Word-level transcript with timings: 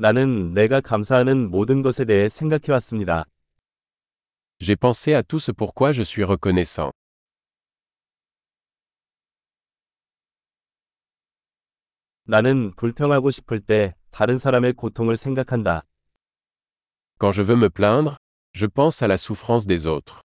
나는 0.00 0.54
내가 0.54 0.80
감사하는 0.80 1.50
모든 1.50 1.82
것에 1.82 2.04
대해 2.04 2.28
생각해 2.28 2.70
왔습니다. 2.70 3.24
J'ai 4.60 4.76
pensé 4.76 5.12
à 5.12 5.22
tout 5.22 5.40
ce 5.40 5.50
pourquoi 5.52 5.92
je 5.92 6.02
suis 6.02 6.24
reconnaissant. 6.24 6.92
나는 12.24 12.72
불평하고 12.76 13.32
싶을 13.32 13.58
때 13.58 13.96
다른 14.12 14.38
사람의 14.38 14.74
고통을 14.74 15.16
생각한다. 15.16 15.82
Quand 17.18 17.32
je 17.32 17.42
veux 17.42 17.56
me 17.56 17.68
plaindre, 17.68 18.16
je 18.54 18.66
pense 18.68 19.02
à 19.02 19.08
la 19.08 19.16
souffrance 19.16 19.66
des 19.66 19.88
autres. 19.88 20.20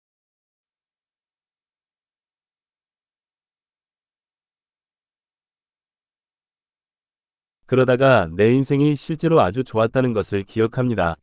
그러다가 7.71 8.29
내 8.35 8.53
인생이 8.53 8.97
실제로 8.97 9.41
아주 9.41 9.63
좋았다는 9.63 10.13
것을 10.13 10.43
기억합니다. 10.43 11.15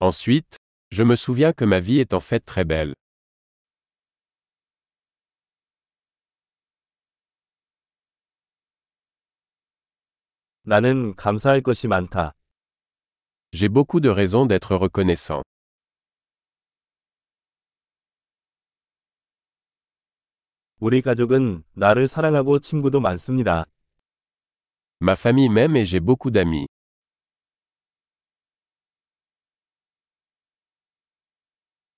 Ensuite, 0.00 0.56
je 0.90 1.02
me 1.02 1.12
souviens 1.12 1.52
que 1.52 1.66
ma 1.66 1.78
vie 1.78 2.00
est 2.00 2.14
en 2.14 2.20
fait 2.20 2.42
très 2.42 2.64
belle. 2.64 2.94
나는 10.62 11.14
감사할 11.16 11.60
것이 11.60 11.86
많다. 11.86 12.32
J'ai 13.52 13.68
beaucoup 13.68 14.00
de 14.00 14.08
raisons 14.08 14.48
d'être 14.48 14.74
reconnaissant. 14.74 15.42
우리 20.78 21.02
가족은 21.02 21.62
나를 21.74 22.08
사랑하고 22.08 22.58
친구도 22.60 23.00
많습니다. 23.00 23.66
Ma 25.02 25.16
famille 25.16 25.48
m'aime 25.48 25.76
et 25.76 25.86
j'ai 25.86 25.98
beaucoup 25.98 26.30
d'amis. 26.30 26.66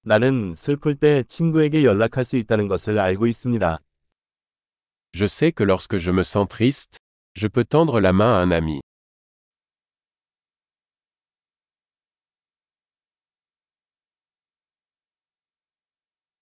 나는 0.05 0.55
슬플 0.55 0.97
때 0.97 1.25
친구에게 1.25 1.85
연락할 1.85 2.25
수 2.25 2.37
있다는 2.37 2.69
것을 2.69 3.01
알고 3.01 3.27
있습니다. 3.27 3.79
Je 5.15 5.25
sais 5.27 5.53
que 5.53 5.65
lorsque 5.65 5.99
je 5.99 6.11
me 6.13 6.23
sens 6.23 6.47
triste, 6.49 6.99
je 7.35 7.49
peux 7.49 7.65
tendre 7.65 8.01
la 8.01 8.13
main 8.13 8.35
à 8.35 8.43
un 8.43 8.53
ami. 8.53 8.81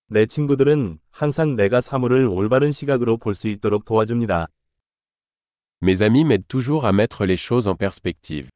내 0.08 0.26
친구들은 0.26 0.98
항상 1.10 1.56
내가 1.56 1.80
사물을 1.80 2.26
올바른 2.26 2.70
시각으로 2.72 3.16
볼 3.16 3.34
수 3.34 3.48
있도록 3.48 3.84
도와줍니다. 3.86 4.48
Mes 5.82 6.02
amis 6.02 6.26
m'aident 6.26 6.46
toujours 6.46 6.84
à 6.84 6.92
mettre 6.92 7.24
les 7.24 7.38
choses 7.38 7.66
en 7.66 7.74
perspective. 7.74 8.50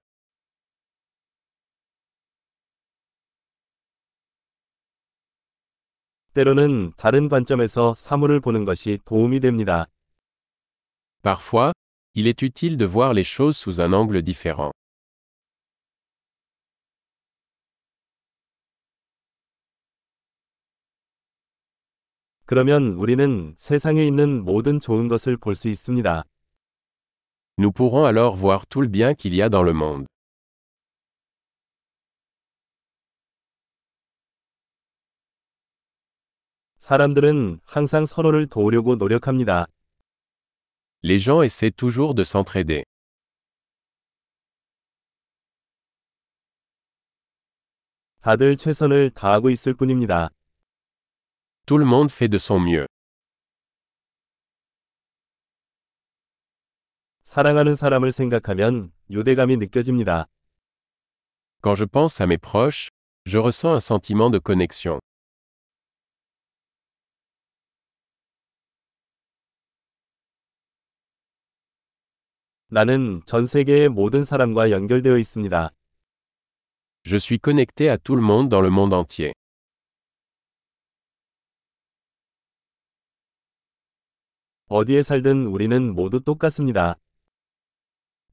때로는 6.34 6.92
다른 6.98 7.30
관점에서 7.30 7.94
사물을 7.94 8.40
보는 8.40 8.66
것이 8.66 8.98
도움이 9.06 9.40
됩니다. 9.40 9.86
Parfois, 11.22 11.72
il 12.14 12.26
est 12.26 12.42
utile 12.42 12.76
de 12.76 12.84
voir 12.84 13.14
les 13.14 13.24
choses 13.24 13.56
sous 13.56 13.80
un 13.80 13.94
angle 13.94 14.22
différent. 14.22 14.72
그러면 22.46 22.94
우리는 22.98 23.54
세상에 23.56 24.04
있는 24.06 24.44
모든 24.44 24.78
좋은 24.78 25.08
것을 25.08 25.38
볼 25.38 25.54
수 25.54 25.68
있습니다. 25.68 26.24
Nous 27.57 27.71
pourrons 27.71 28.05
alors 28.05 28.35
voir 28.35 28.65
tout 28.67 28.81
le 28.81 28.87
bien 28.87 29.13
qu'il 29.13 29.35
y 29.35 29.41
a 29.41 29.49
dans 29.49 29.63
le 29.63 29.73
monde. 29.73 30.05
사람들은 36.79 37.59
항상 37.65 38.05
서로를 38.05 38.47
도우려고 38.47 38.95
노력합니다. 38.95 39.67
Les 41.03 41.19
gens 41.19 41.43
essaient 41.43 41.71
toujours 41.75 42.15
de 42.15 42.23
s'entraider. 42.23 42.83
다들 48.21 48.57
최선을 48.57 49.11
다하고 49.11 49.49
있을 49.49 49.73
뿐입니다. 49.73 50.29
Tout 51.65 51.77
le 51.77 51.85
monde 51.85 52.11
fait 52.11 52.27
de 52.27 52.37
son 52.37 52.59
mieux. 52.59 52.87
사랑하는 57.24 57.74
사람을 57.74 58.12
생각하면 58.12 58.92
유대감이 59.10 59.56
느껴집니다. 59.56 60.26
Quand 61.62 61.74
je 61.74 61.86
pense 61.86 62.20
à 62.20 62.26
mes 62.26 62.36
proches, 62.36 62.90
je 63.24 63.38
ressens 63.38 63.72
un 63.72 63.80
sentiment 63.80 64.30
de 64.30 64.38
connexion. 64.38 65.00
나는 72.68 73.22
전 73.24 73.46
세계의 73.46 73.88
모든 73.88 74.22
사람과 74.24 74.70
연결되어 74.70 75.16
있습니다. 75.16 75.70
Je 77.06 77.16
suis 77.16 77.38
connecté 77.40 77.88
à 77.88 77.96
tout 77.96 78.16
le 78.16 78.22
monde 78.22 78.50
dans 78.50 78.62
le 78.62 78.70
monde 78.70 78.92
entier. 78.94 79.32
어디에 84.68 85.02
살든 85.02 85.46
우리는 85.46 85.94
모두 85.94 86.20
똑같습니다. 86.20 86.98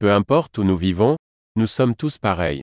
Peu 0.01 0.11
importe 0.11 0.59
où 0.59 0.63
nous 0.63 0.77
vivons, 0.77 1.17
nous 1.55 1.65
sommes 1.65 1.95
tous 1.95 2.19
pareils. 2.19 2.61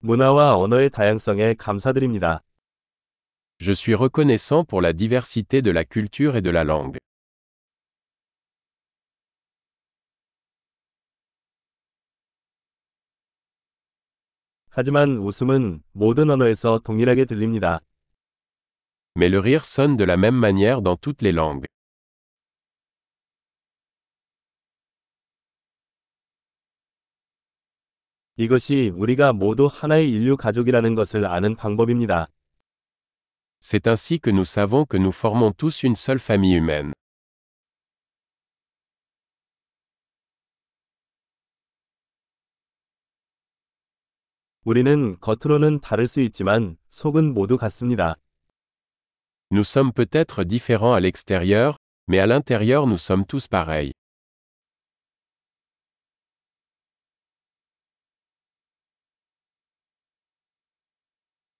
문화와 0.00 0.56
언어의 0.56 0.90
다양성에 0.90 1.54
감사드립니다. 1.54 2.40
Je 3.60 3.72
suis 3.72 3.94
reconnaissant 3.94 4.64
pour 4.64 4.82
la 4.82 4.92
diversité 4.92 5.62
de 5.62 5.70
la 5.70 5.84
culture 5.84 6.34
et 6.34 6.42
de 6.42 6.50
la 6.50 6.64
langue. 6.64 6.98
하지만 14.70 15.18
웃음은 15.18 15.84
모든 15.92 16.30
언어에서 16.30 16.80
동일하게 16.80 17.26
들립니다. 17.26 17.78
Mais 19.14 19.28
le 19.28 19.38
rire 19.38 19.64
sonne 19.64 19.96
de 19.96 20.04
la 20.04 20.16
même 20.16 20.34
manière 20.34 20.82
dans 20.82 20.96
toutes 20.96 21.22
les 21.22 21.32
langues. 21.32 21.66
이것이 28.39 28.91
우리가 28.95 29.33
모두 29.33 29.65
하나의 29.65 30.11
인류 30.11 30.37
가족이라는 30.37 30.93
것을 30.93 31.25
아는 31.25 31.55
방법입니다. 31.55 32.27
C'est 33.59 33.87
ainsi 33.87 34.19
que 34.19 34.29
nous 34.29 34.45
savons 34.47 34.85
que 34.85 34.95
nous 34.95 35.11
formons 35.11 35.51
tous 35.57 35.83
une 35.83 35.95
seule 35.95 36.19
famille 36.19 36.55
humaine. 36.55 36.93
우리는 44.63 45.17
겉으로는 45.19 45.79
다를 45.79 46.05
수 46.05 46.21
있지만 46.21 46.77
속은 46.91 47.33
모두 47.33 47.57
같습니다. 47.57 48.17
Nous 49.51 49.65
sommes 49.65 49.93
peut-être 49.93 50.43
différents 50.43 50.93
à 50.93 50.99
l'extérieur, 50.99 51.77
mais 52.07 52.19
à 52.19 52.27
l'intérieur 52.27 52.85
nous 52.85 52.99
sommes 52.99 53.25
tous 53.25 53.47
pareils. 53.47 53.93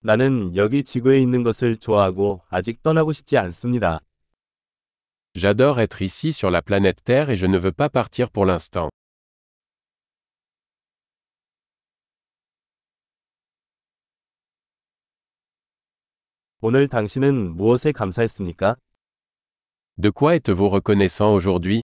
나는 0.07 0.56
여기 0.56 0.85
지구에 0.85 1.19
있는 1.19 1.44
것을 1.44 1.75
좋아하고 1.75 2.40
아직 2.47 2.81
떠나고 2.81 3.12
싶지 3.12 3.38
않습니다. 3.40 4.00
J'adore 5.35 5.81
être 5.81 6.01
ici 6.01 6.29
sur 6.29 6.50
la 6.50 6.62
planète 6.62 7.03
Terre 7.03 7.29
et 7.31 7.35
je 7.35 7.45
ne 7.45 7.57
veux 7.57 7.73
pas 7.73 7.90
partir 7.90 8.31
pour 8.31 8.45
l'instant. 8.45 8.88
오늘 16.62 16.88
당신은 16.88 17.57
무엇에 17.57 17.92
감사했습니까? 17.92 18.77
De 19.98 20.10
quoi 20.10 20.38
êtes-vous 20.38 20.69
reconnaissant 20.69 21.33
aujourd'hui 21.33 21.81